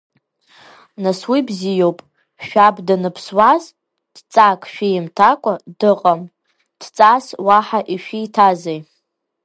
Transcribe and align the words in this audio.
Нас 1.03 1.19
уи 1.29 1.39
бзиоуп, 1.47 1.99
шәаб 2.45 2.75
даныԥсуаз 2.87 3.63
дҵак 4.15 4.61
шәимҭакәа 4.73 5.53
дыҟам, 5.79 6.21
дҵас 6.79 7.25
уаҳа 7.45 7.79
ишәиҭазеи? 7.93 8.79